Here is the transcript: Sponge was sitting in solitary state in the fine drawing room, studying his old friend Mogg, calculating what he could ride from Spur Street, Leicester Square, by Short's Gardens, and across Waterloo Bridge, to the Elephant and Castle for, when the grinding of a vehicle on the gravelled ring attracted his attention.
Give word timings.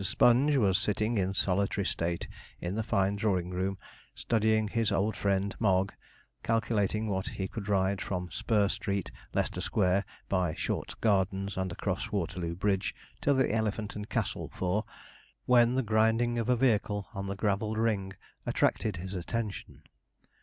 Sponge 0.03 0.57
was 0.57 0.79
sitting 0.79 1.19
in 1.19 1.35
solitary 1.35 1.85
state 1.85 2.27
in 2.59 2.73
the 2.73 2.81
fine 2.81 3.15
drawing 3.17 3.51
room, 3.51 3.77
studying 4.15 4.67
his 4.67 4.91
old 4.91 5.15
friend 5.15 5.55
Mogg, 5.59 5.93
calculating 6.41 7.07
what 7.07 7.27
he 7.27 7.47
could 7.47 7.69
ride 7.69 8.01
from 8.01 8.31
Spur 8.31 8.67
Street, 8.67 9.11
Leicester 9.35 9.61
Square, 9.61 10.05
by 10.27 10.55
Short's 10.55 10.95
Gardens, 10.95 11.55
and 11.55 11.71
across 11.71 12.11
Waterloo 12.11 12.55
Bridge, 12.55 12.95
to 13.21 13.31
the 13.31 13.51
Elephant 13.53 13.95
and 13.95 14.09
Castle 14.09 14.49
for, 14.55 14.85
when 15.45 15.75
the 15.75 15.83
grinding 15.83 16.39
of 16.39 16.49
a 16.49 16.55
vehicle 16.55 17.07
on 17.13 17.27
the 17.27 17.35
gravelled 17.35 17.77
ring 17.77 18.13
attracted 18.47 18.97
his 18.97 19.13
attention. 19.13 19.83